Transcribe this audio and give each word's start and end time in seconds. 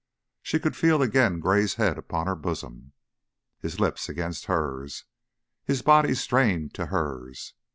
She 0.41 0.57
could 0.57 0.75
feel 0.75 1.03
again 1.03 1.39
Gray's 1.39 1.75
head 1.75 1.99
upon 1.99 2.25
her 2.25 2.33
bosom, 2.35 2.93
his 3.59 3.79
lips 3.79 4.09
against 4.09 4.45
hers, 4.45 5.05
his 5.63 5.83
body 5.83 6.15
strained 6.15 6.73
to 6.73 6.87
hers. 6.87 7.53